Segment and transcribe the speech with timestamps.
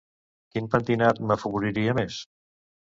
[0.55, 2.21] Quin pentinat m'afavoriria més?